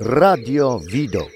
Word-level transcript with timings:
Radio 0.00 0.80
Widok. 0.92 1.30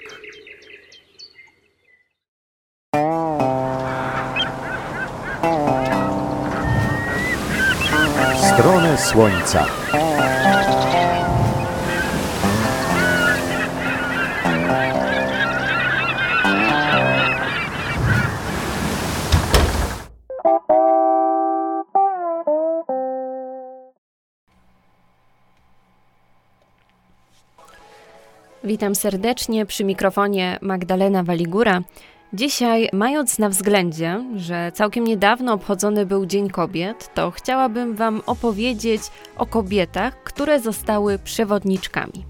Stronę 8.54 8.98
słońca. 8.98 9.66
Witam 28.70 28.95
serdecznie 28.95 29.66
przy 29.66 29.84
mikrofonie 29.84 30.59
Magdalena 30.62 31.23
Waligura. 31.23 31.83
Dzisiaj, 32.33 32.88
mając 32.92 33.38
na 33.38 33.48
względzie, 33.48 34.24
że 34.37 34.73
całkiem 34.74 35.05
niedawno 35.05 35.52
obchodzony 35.52 36.06
był 36.06 36.27
Dzień 36.27 36.51
Kobiet, 36.51 37.14
to 37.14 37.30
chciałabym 37.30 37.95
Wam 37.95 38.23
opowiedzieć 38.27 39.02
o 39.38 39.47
kobietach, 39.47 40.23
które 40.23 40.61
zostały 40.61 41.19
przewodniczkami. 41.19 42.25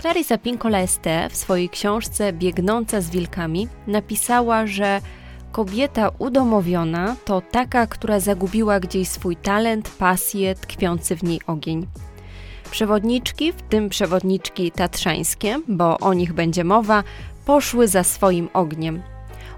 Clarissa 0.00 0.38
Pinkola 0.38 0.78
Este 0.78 1.28
w 1.30 1.36
swojej 1.36 1.68
książce 1.68 2.32
Biegnąca 2.32 3.00
z 3.00 3.10
wilkami 3.10 3.68
napisała, 3.86 4.66
że 4.66 5.00
kobieta 5.52 6.10
udomowiona 6.18 7.16
to 7.24 7.40
taka, 7.40 7.86
która 7.86 8.20
zagubiła 8.20 8.80
gdzieś 8.80 9.08
swój 9.08 9.36
talent, 9.36 9.90
pasję, 9.98 10.54
tkwiący 10.54 11.16
w 11.16 11.22
niej 11.22 11.40
ogień. 11.46 11.86
Przewodniczki, 12.70 13.52
w 13.52 13.62
tym 13.62 13.88
przewodniczki 13.88 14.72
tatrzańskie, 14.72 15.60
bo 15.68 15.98
o 15.98 16.14
nich 16.14 16.32
będzie 16.32 16.64
mowa, 16.64 17.02
poszły 17.46 17.88
za 17.88 18.04
swoim 18.04 18.48
ogniem. 18.52 19.02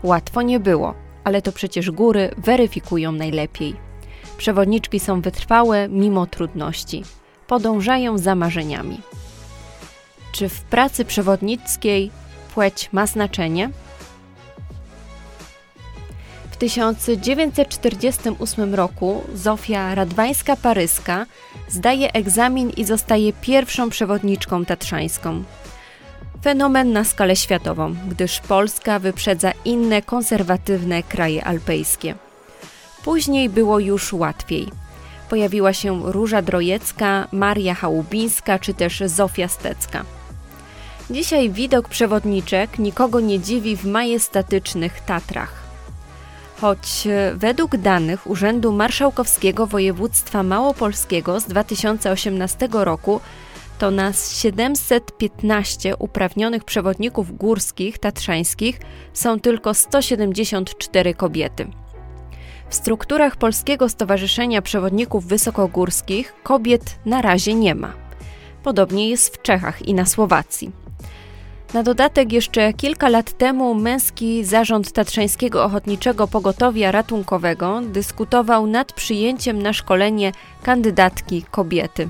Łatwo 0.03 0.43
nie 0.43 0.61
było, 0.61 0.95
ale 1.25 1.43
to 1.43 1.53
przecież 1.53 1.91
góry 1.91 2.31
weryfikują 2.39 3.13
najlepiej. 3.13 3.77
Przewodniczki 4.39 5.01
są 5.01 5.21
wytrwałe 5.21 5.89
mimo 5.89 6.27
trudności. 6.27 7.03
Podążają 7.47 8.19
za 8.19 8.35
marzeniami. 8.35 9.01
Czy 10.33 10.49
w 10.49 10.63
pracy 10.63 11.05
przewodnickiej 11.05 12.11
płeć 12.55 12.89
ma 12.93 13.07
znaczenie? 13.07 13.71
W 16.57 16.59
1948 16.59 18.75
roku 18.75 19.23
Zofia 19.35 19.95
Radwańska-Paryska 19.95 21.27
zdaje 21.69 22.13
egzamin 22.13 22.71
i 22.71 22.85
zostaje 22.85 23.33
pierwszą 23.33 23.91
przewodniczką 23.91 24.65
tatrzańską. 24.65 25.43
Fenomen 26.43 26.93
na 26.93 27.05
skalę 27.05 27.37
światową, 27.37 27.95
gdyż 28.09 28.41
Polska 28.41 28.99
wyprzedza 28.99 29.53
inne 29.65 30.03
konserwatywne 30.03 31.03
kraje 31.03 31.45
alpejskie. 31.45 32.15
Później 33.05 33.49
było 33.49 33.79
już 33.79 34.13
łatwiej. 34.13 34.69
Pojawiła 35.31 35.73
się 35.73 36.13
Róża 36.13 36.43
Drojecka, 36.43 37.29
Maria 37.33 37.75
Chałubińska 37.75 38.59
czy 38.59 38.75
też 38.75 39.03
Zofia 39.07 39.49
Stecka. 39.49 40.05
Dzisiaj 41.11 41.51
widok 41.51 41.89
przewodniczek 41.89 42.79
nikogo 42.79 43.21
nie 43.21 43.41
dziwi 43.41 43.77
w 43.77 43.85
majestatycznych 43.85 45.01
Tatrach. 45.01 45.66
Choć 46.61 47.07
e, 47.07 47.35
według 47.35 47.77
danych 47.77 48.27
Urzędu 48.27 48.73
Marszałkowskiego 48.73 49.67
Województwa 49.67 50.43
Małopolskiego 50.43 51.41
z 51.41 51.45
2018 51.45 52.69
roku 52.73 53.21
to 53.79 53.91
na 53.91 54.13
715 54.13 55.97
uprawnionych 55.97 56.65
przewodników 56.65 57.37
górskich 57.37 57.99
tatrzańskich 57.99 58.81
są 59.13 59.41
tylko 59.41 59.75
174 59.75 61.15
kobiety. 61.15 61.67
W 62.69 62.75
strukturach 62.75 63.37
Polskiego 63.37 63.89
Stowarzyszenia 63.89 64.63
Przewodników 64.63 65.27
Wysokogórskich 65.27 66.35
kobiet 66.43 66.99
na 67.05 67.23
razie 67.23 67.55
nie 67.55 67.75
ma. 67.75 67.93
Podobnie 68.63 69.11
jest 69.11 69.37
w 69.37 69.43
Czechach 69.43 69.89
i 69.89 69.95
na 69.95 70.07
Słowacji. 70.07 70.86
Na 71.75 71.83
dodatek 71.83 72.33
jeszcze 72.33 72.73
kilka 72.73 73.09
lat 73.09 73.39
temu 73.39 73.75
męski 73.75 74.45
zarząd 74.45 74.93
Tatrzańskiego 74.93 75.65
Ochotniczego 75.65 76.29
Pogotowia 76.29 76.93
Ratunkowego 76.93 77.81
dyskutował 77.83 78.67
nad 78.67 78.93
przyjęciem 78.93 79.63
na 79.63 79.73
szkolenie 79.73 80.33
kandydatki 80.63 81.43
kobiety. 81.51 82.09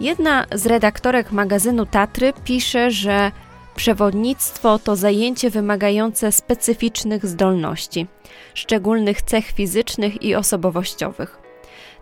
Jedna 0.00 0.46
z 0.54 0.66
redaktorek 0.66 1.32
magazynu 1.32 1.86
Tatry 1.86 2.32
pisze, 2.44 2.90
że 2.90 3.32
przewodnictwo 3.76 4.78
to 4.78 4.96
zajęcie 4.96 5.50
wymagające 5.50 6.32
specyficznych 6.32 7.26
zdolności, 7.26 8.06
szczególnych 8.54 9.22
cech 9.22 9.46
fizycznych 9.46 10.22
i 10.22 10.34
osobowościowych 10.34 11.47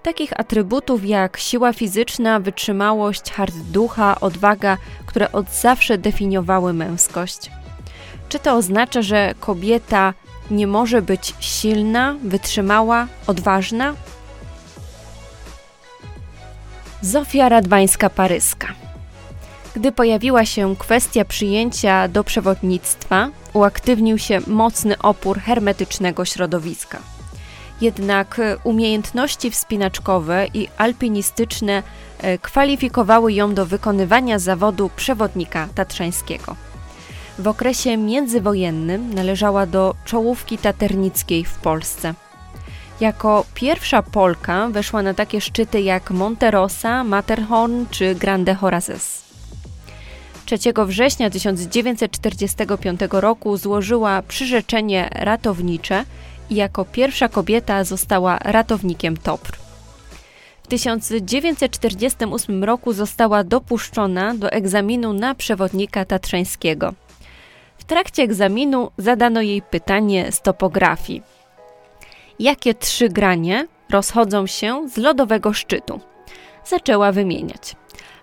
takich 0.03 0.41
atrybutów 0.41 1.05
jak 1.05 1.37
siła 1.37 1.73
fizyczna, 1.73 2.41
wytrzymałość, 2.41 3.33
hart 3.33 3.55
ducha, 3.55 4.21
odwaga, 4.21 4.77
które 5.07 5.33
od 5.33 5.51
zawsze 5.51 5.99
definiowały 5.99 6.73
męskość. 6.73 7.51
Czy 8.29 8.39
to 8.39 8.55
oznacza, 8.55 9.03
że 9.03 9.35
kobieta 9.41 10.15
nie 10.51 10.67
może 10.67 11.03
być 11.03 11.35
silna, 11.41 12.17
wytrzymała, 12.23 13.07
odważna? 13.27 13.95
Zofia 17.03 17.49
Radwańska-Paryska. 17.49 18.67
Gdy 19.77 19.93
pojawiła 19.93 20.45
się 20.45 20.77
kwestia 20.77 21.25
przyjęcia 21.25 22.09
do 22.09 22.25
przewodnictwa, 22.25 23.29
uaktywnił 23.53 24.19
się 24.19 24.41
mocny 24.47 24.99
opór 24.99 25.41
hermetycznego 25.41 26.25
środowiska. 26.25 27.16
Jednak 27.81 28.39
e, 28.39 28.57
umiejętności 28.65 29.51
wspinaczkowe 29.51 30.47
i 30.55 30.69
alpinistyczne 30.79 31.83
e, 32.19 32.39
kwalifikowały 32.39 33.33
ją 33.33 33.55
do 33.55 33.67
wykonywania 33.67 34.39
zawodu 34.39 34.91
przewodnika 34.97 35.69
tatrzańskiego. 35.75 36.57
W 37.39 37.49
okresie 37.49 37.97
międzywojennym 37.97 39.15
należała 39.15 39.67
do 39.67 39.95
czołówki 40.05 40.59
taternickiej 40.59 41.45
w 41.45 41.55
Polsce. 41.55 42.15
Jako 43.01 43.45
pierwsza 43.55 44.03
Polka 44.03 44.69
weszła 44.69 45.03
na 45.03 45.15
takie 45.15 45.41
szczyty 45.41 45.81
jak 45.81 46.11
Monterosa, 46.11 47.05
Matterhorn 47.05 47.85
czy 47.91 48.15
Grande 48.15 48.55
Horazes. 48.55 49.27
3 50.47 50.57
września 50.87 51.31
1945 51.31 53.01
roku 53.11 53.57
złożyła 53.57 54.23
przyrzeczenie 54.23 55.09
ratownicze 55.13 56.05
i 56.51 56.55
jako 56.55 56.85
pierwsza 56.85 57.29
kobieta 57.29 57.85
została 57.85 58.39
ratownikiem 58.39 59.17
TOPR. 59.17 59.57
W 60.63 60.69
1948 60.69 62.65
roku 62.65 62.93
została 62.93 63.45
dopuszczona 63.45 64.35
do 64.35 64.51
egzaminu 64.53 65.13
na 65.13 65.35
przewodnika 65.35 66.05
tatrzańskiego. 66.05 66.95
W 67.79 67.85
trakcie 67.85 68.23
egzaminu 68.23 68.91
zadano 68.99 69.41
jej 69.41 69.63
pytanie 69.63 70.33
z 70.33 70.41
topografii. 70.43 71.23
Jakie 72.39 72.75
trzy 72.75 73.09
granie 73.09 73.67
rozchodzą 73.91 74.47
się 74.47 74.89
z 74.89 74.97
lodowego 74.97 75.53
szczytu? 75.53 76.01
Zaczęła 76.65 77.13
wymieniać. 77.13 77.77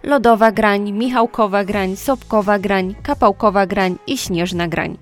Lodowa 0.04 0.52
grań, 0.52 0.92
Michałkowa 0.92 1.64
grań, 1.64 1.96
Sopkowa 1.96 2.60
grań, 2.60 2.96
Kapałkowa 3.04 3.66
grań 3.66 3.96
i 4.08 4.18
Śnieżna 4.18 4.68
grań. 4.68 4.98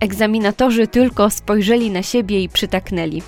Egzaminatorzy 0.00 0.86
tylko 0.86 1.30
spojrzeli 1.30 1.90
na 1.90 2.02
siebie 2.02 2.42
i 2.42 2.48
przytaknęli. 2.48 3.22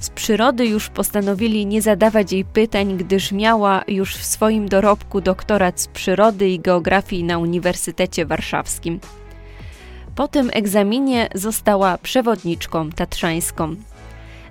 Z 0.00 0.10
przyrody 0.10 0.66
już 0.66 0.88
postanowili 0.88 1.66
nie 1.66 1.82
zadawać 1.82 2.32
jej 2.32 2.44
pytań, 2.44 2.96
gdyż 2.96 3.32
miała 3.32 3.82
już 3.88 4.16
w 4.16 4.24
swoim 4.24 4.68
dorobku 4.68 5.20
doktorat 5.20 5.80
z 5.80 5.88
przyrody 5.88 6.48
i 6.48 6.60
geografii 6.60 7.24
na 7.24 7.38
Uniwersytecie 7.38 8.26
Warszawskim. 8.26 9.00
Po 10.14 10.28
tym 10.28 10.50
egzaminie 10.52 11.28
została 11.34 11.98
przewodniczką 11.98 12.90
tatrzańską. 12.90 13.76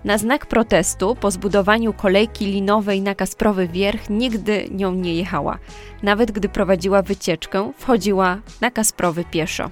Na 0.04 0.18
znak 0.18 0.46
protestu 0.46 1.16
po 1.16 1.32
zbudowaniu 1.32 1.94
kolejki 1.94 2.46
linowej 2.46 3.02
na 3.02 3.16
Kasprowy 3.16 3.68
Wierch 3.68 4.10
nigdy 4.10 4.68
nią 4.72 4.92
nie 4.92 5.16
jechała. 5.16 5.58
Nawet 6.04 6.32
gdy 6.32 6.50
prowadziła 6.50 7.02
wycieczkę, 7.02 7.72
wchodziła 7.78 8.38
na 8.62 8.72
Kasprowy 8.72 9.24
pieszo. 9.24 9.70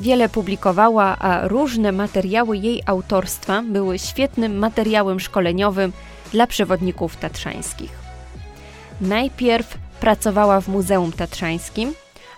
Wiele 0.00 0.28
publikowała, 0.28 1.18
a 1.18 1.48
różne 1.48 1.92
materiały 1.92 2.56
jej 2.56 2.82
autorstwa 2.86 3.62
były 3.62 3.98
świetnym 3.98 4.58
materiałem 4.58 5.20
szkoleniowym 5.20 5.92
dla 6.32 6.46
przewodników 6.46 7.16
tatrzańskich. 7.16 7.90
Najpierw 9.00 9.78
pracowała 10.00 10.60
w 10.60 10.68
Muzeum 10.68 11.12
Tatrzańskim, 11.12 11.94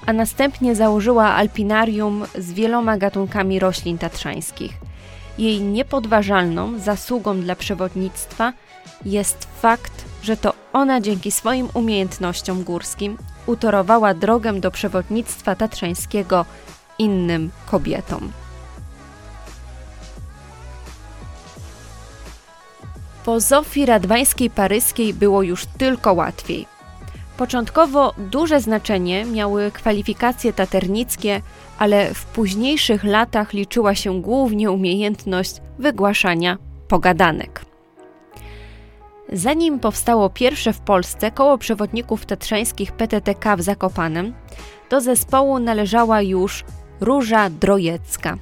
a 0.06 0.12
następnie 0.12 0.74
założyła 0.74 1.24
alpinarium 1.34 2.24
z 2.38 2.52
wieloma 2.52 2.96
gatunkami 2.96 3.58
roślin 3.58 3.98
tatrzańskich. 3.98 4.72
Jej 5.38 5.60
niepodważalną 5.60 6.78
zasługą 6.78 7.40
dla 7.40 7.56
przewodnictwa 7.56 8.52
jest 9.04 9.48
fakt, 9.60 10.04
że 10.22 10.36
to 10.36 10.54
ona 10.72 11.00
dzięki 11.00 11.30
swoim 11.30 11.68
umiejętnościom 11.74 12.62
górskim 12.62 13.18
utorowała 13.46 14.14
drogę 14.14 14.60
do 14.60 14.70
przewodnictwa 14.70 15.54
tatrzańskiego 15.54 16.44
innym 16.98 17.50
kobietom. 17.66 18.32
Po 23.24 23.40
Zofii 23.40 23.86
Radwańskiej 23.86 24.50
Paryskiej 24.50 25.14
było 25.14 25.42
już 25.42 25.66
tylko 25.66 26.12
łatwiej. 26.12 26.66
Początkowo 27.36 28.14
duże 28.18 28.60
znaczenie 28.60 29.24
miały 29.24 29.70
kwalifikacje 29.70 30.52
taternickie, 30.52 31.42
ale 31.78 32.14
w 32.14 32.24
późniejszych 32.24 33.04
latach 33.04 33.52
liczyła 33.52 33.94
się 33.94 34.22
głównie 34.22 34.70
umiejętność 34.70 35.54
wygłaszania 35.78 36.58
pogadanek. 36.88 37.64
Zanim 39.32 39.80
powstało 39.80 40.30
pierwsze 40.30 40.72
w 40.72 40.80
Polsce 40.80 41.30
koło 41.30 41.58
przewodników 41.58 42.26
tatrzańskich 42.26 42.92
PTTK 42.92 43.56
w 43.56 43.62
Zakopanem, 43.62 44.34
do 44.90 45.00
zespołu 45.00 45.58
należała 45.58 46.22
już 46.22 46.64
Róża 47.02 47.50
Drojecka. 47.50 48.36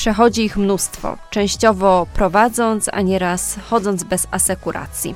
Przechodzi 0.00 0.44
ich 0.44 0.56
mnóstwo, 0.56 1.18
częściowo 1.30 2.06
prowadząc, 2.14 2.88
a 2.92 3.00
nieraz 3.00 3.56
chodząc 3.70 4.04
bez 4.04 4.26
asekuracji. 4.30 5.14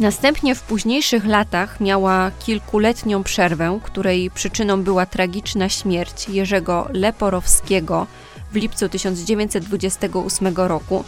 Następnie 0.00 0.54
w 0.54 0.62
późniejszych 0.62 1.26
latach 1.26 1.80
miała 1.80 2.30
kilkuletnią 2.30 3.22
przerwę, 3.22 3.80
której 3.82 4.30
przyczyną 4.30 4.82
była 4.82 5.06
tragiczna 5.06 5.68
śmierć 5.68 6.28
Jerzego 6.28 6.88
Leporowskiego 6.92 8.06
w 8.52 8.56
lipcu 8.56 8.88
1928 8.88 10.54
roku 10.56 11.04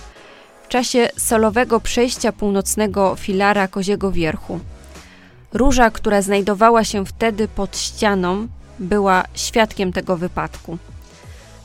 w 0.62 0.68
czasie 0.68 1.08
solowego 1.16 1.80
przejścia 1.80 2.32
północnego 2.32 3.16
filara 3.16 3.68
Koziego 3.68 4.12
Wierchu. 4.12 4.60
Róża, 5.52 5.90
która 5.90 6.22
znajdowała 6.22 6.84
się 6.84 7.06
wtedy 7.06 7.48
pod 7.48 7.78
ścianą, 7.78 8.48
była 8.78 9.24
świadkiem 9.34 9.92
tego 9.92 10.16
wypadku. 10.16 10.78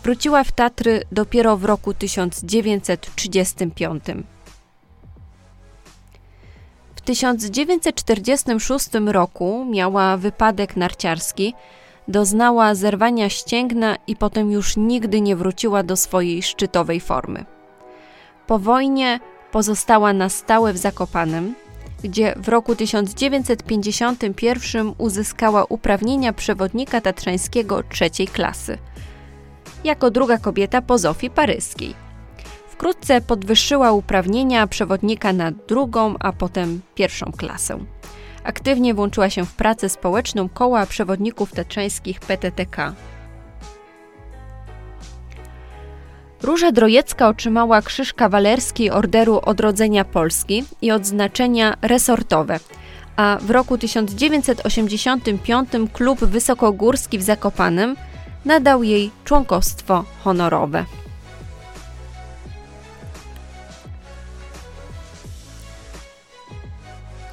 Wróciła 0.03 0.43
w 0.43 0.51
Tatry 0.51 1.03
dopiero 1.11 1.57
w 1.57 1.65
roku 1.65 1.93
1935. 1.93 4.03
W 6.95 7.01
1946 7.01 8.89
roku 9.05 9.65
miała 9.69 10.17
wypadek 10.17 10.77
narciarski, 10.77 11.53
doznała 12.07 12.75
zerwania 12.75 13.29
ścięgna 13.29 13.97
i 14.07 14.15
potem 14.15 14.51
już 14.51 14.77
nigdy 14.77 15.21
nie 15.21 15.35
wróciła 15.35 15.83
do 15.83 15.97
swojej 15.97 16.43
szczytowej 16.43 16.99
formy. 16.99 17.45
Po 18.47 18.59
wojnie 18.59 19.19
pozostała 19.51 20.13
na 20.13 20.29
stałe 20.29 20.73
w 20.73 20.77
Zakopanem, 20.77 21.55
gdzie 22.03 22.33
w 22.37 22.49
roku 22.49 22.75
1951 22.75 24.93
uzyskała 24.97 25.65
uprawnienia 25.65 26.33
przewodnika 26.33 27.01
tatrzańskiego 27.01 27.83
trzeciej 27.83 28.27
klasy, 28.27 28.77
jako 29.83 30.11
druga 30.11 30.37
kobieta 30.37 30.81
po 30.81 30.97
Zofii 30.97 31.29
Paryskiej. 31.29 31.93
Wkrótce 32.69 33.21
podwyższyła 33.21 33.91
uprawnienia 33.91 34.67
przewodnika 34.67 35.33
na 35.33 35.51
drugą, 35.51 36.15
a 36.19 36.33
potem 36.33 36.81
pierwszą 36.95 37.31
klasę. 37.37 37.79
Aktywnie 38.43 38.93
włączyła 38.93 39.29
się 39.29 39.45
w 39.45 39.53
pracę 39.53 39.89
społeczną 39.89 40.49
koła 40.49 40.85
przewodników 40.85 41.51
tatrzańskich 41.51 42.19
PTTK. 42.19 42.93
Róża 46.43 46.71
Drojecka 46.71 47.27
otrzymała 47.27 47.81
Krzyż 47.81 48.13
Kawalerski 48.13 48.89
Orderu 48.89 49.39
Odrodzenia 49.45 50.05
Polski 50.05 50.63
i 50.81 50.91
odznaczenia 50.91 51.77
resortowe, 51.81 52.59
a 53.15 53.37
w 53.41 53.49
roku 53.49 53.77
1985 53.77 55.69
Klub 55.93 56.19
Wysokogórski 56.19 57.17
w 57.17 57.23
Zakopanem 57.23 57.95
nadał 58.45 58.83
jej 58.83 59.11
członkostwo 59.25 60.03
honorowe. 60.23 60.85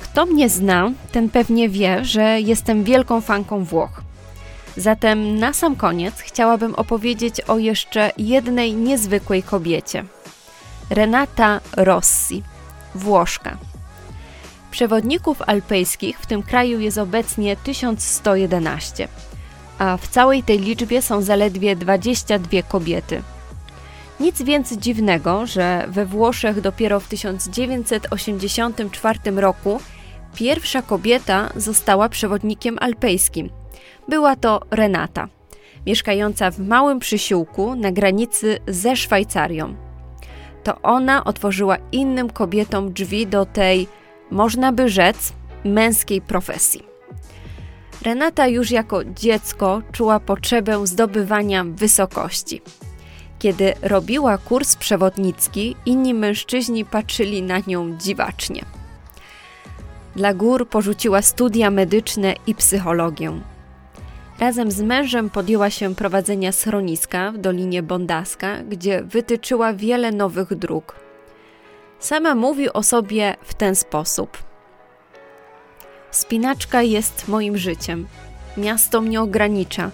Kto 0.00 0.26
mnie 0.26 0.49
zna, 0.49 0.90
ten 1.12 1.28
pewnie 1.28 1.69
wie, 1.69 2.04
że 2.04 2.40
jestem 2.40 2.84
wielką 2.84 3.20
fanką 3.20 3.64
Włoch. 3.64 4.07
Zatem 4.78 5.38
na 5.38 5.52
sam 5.52 5.76
koniec 5.76 6.20
chciałabym 6.20 6.75
opowiedzieć 6.75 7.40
o 7.40 7.58
jeszcze 7.58 8.12
jednej 8.19 8.75
niezwykłej 8.75 9.42
kobiecie. 9.42 10.04
Renata 10.90 11.60
Rossi, 11.76 12.42
Włoszka. 12.94 13.56
Przewodników 14.70 15.42
alpejskich 15.42 16.20
w 16.20 16.26
tym 16.26 16.42
kraju 16.42 16.80
jest 16.80 16.98
obecnie 16.98 17.56
1111, 17.56 19.08
a 19.78 19.96
w 19.96 20.08
całej 20.08 20.42
tej 20.42 20.58
liczbie 20.58 21.02
są 21.02 21.22
zaledwie 21.22 21.76
22 21.76 22.62
kobiety. 22.62 23.23
Nic 24.20 24.42
więc 24.42 24.73
dziwnego, 24.73 25.47
że 25.47 25.85
we 25.88 26.06
Włoszech 26.06 26.61
dopiero 26.61 27.00
w 27.00 27.08
1984 27.08 29.30
roku 29.30 29.80
Pierwsza 30.35 30.82
kobieta 30.82 31.52
została 31.56 32.08
przewodnikiem 32.08 32.78
alpejskim. 32.80 33.50
Była 34.09 34.37
to 34.37 34.61
Renata, 34.71 35.29
mieszkająca 35.87 36.50
w 36.50 36.59
małym 36.59 36.99
przysiłku 36.99 37.75
na 37.77 37.93
granicy 37.93 38.59
ze 38.67 38.97
Szwajcarią. 38.97 39.75
To 40.65 40.83
ona 40.83 41.25
otworzyła 41.25 41.77
innym 41.93 42.31
kobietom 42.31 42.93
drzwi 42.93 43.27
do 43.27 43.47
tej, 43.47 43.88
można 44.31 44.73
by 44.73 44.88
rzec, 44.88 45.33
męskiej 45.65 46.21
profesji. 46.21 46.83
Renata 48.03 48.47
już 48.47 48.71
jako 48.71 49.05
dziecko 49.05 49.83
czuła 49.93 50.21
potrzebę 50.21 50.87
zdobywania 50.87 51.65
wysokości. 51.65 52.62
Kiedy 53.38 53.75
robiła 53.83 54.38
kurs 54.38 54.77
przewodnicki, 54.77 55.77
inni 55.87 56.15
mężczyźni 56.15 56.85
patrzyli 56.85 57.43
na 57.43 57.59
nią 57.67 57.99
dziwacznie. 57.99 58.65
Dla 60.17 60.35
gór 60.35 60.69
porzuciła 60.69 61.23
studia 61.23 61.71
medyczne 61.71 62.35
i 62.47 62.55
psychologię. 62.55 63.41
Razem 64.40 64.71
z 64.71 64.80
mężem 64.80 65.30
podjęła 65.30 65.71
się 65.71 65.95
prowadzenia 65.95 66.52
schroniska 66.52 67.33
w 67.33 67.38
Dolinie 67.38 67.83
Bondaska, 67.83 68.62
gdzie 68.62 69.02
wytyczyła 69.02 69.73
wiele 69.73 70.12
nowych 70.12 70.54
dróg. 70.54 70.95
Sama 71.99 72.35
mówi 72.35 72.73
o 72.73 72.83
sobie 72.83 73.37
w 73.42 73.54
ten 73.54 73.75
sposób. 73.75 74.38
Spinaczka 76.11 76.83
jest 76.83 77.28
moim 77.28 77.59
życiem. 77.59 78.07
Miasto 78.57 79.00
mnie 79.00 79.21
ogranicza. 79.21 79.90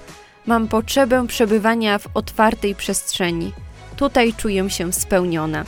Mam 0.47 0.69
potrzebę 0.69 1.27
przebywania 1.27 1.99
w 1.99 2.09
otwartej 2.15 2.75
przestrzeni. 2.75 3.53
Tutaj 3.97 4.35
czuję 4.35 4.71
się 4.71 4.93
spełniona. 4.93 5.65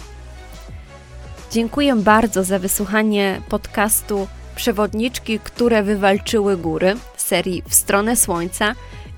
Dziękuję 1.50 1.96
bardzo 1.96 2.44
za 2.44 2.58
wysłuchanie 2.58 3.42
podcastu 3.48 4.28
przewodniczki, 4.56 5.38
które 5.38 5.82
wywalczyły 5.82 6.56
góry 6.56 6.96
serii 7.26 7.62
W 7.68 7.74
stronę 7.74 8.16
Słońca 8.16 8.74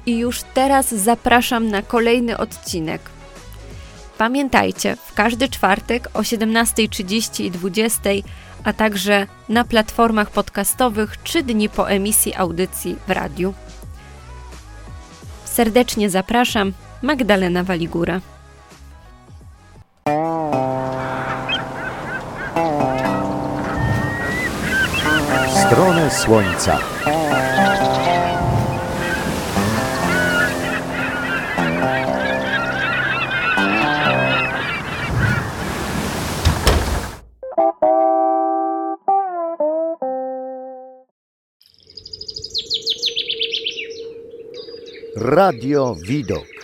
i 0.07 0.19
już 0.19 0.43
teraz 0.43 0.95
zapraszam 0.95 1.69
na 1.69 1.83
kolejny 1.83 2.37
odcinek. 2.37 3.01
Pamiętajcie, 4.19 4.97
w 4.97 5.15
każdy 5.15 5.49
czwartek 5.49 6.09
o 6.15 6.21
17.30 6.21 7.45
i 7.45 7.53
20.00, 7.53 8.23
a 8.65 8.73
także 8.73 9.27
na 9.49 9.65
platformach 9.65 10.31
podcastowych 10.31 11.17
3 11.17 11.43
dni 11.43 11.69
po 11.69 11.91
emisji 11.91 12.35
audycji 12.35 12.97
w 13.07 13.11
radiu. 13.11 13.55
Serdecznie 15.45 16.11
zapraszam, 16.11 16.73
Magdalena 17.03 17.65
Waligura. 17.65 18.21
Słońca. 26.19 26.79
Radio 45.17 45.97
Widok. 46.07 46.58